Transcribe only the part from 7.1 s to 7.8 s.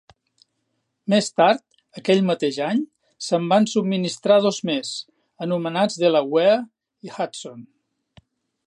i Hudson.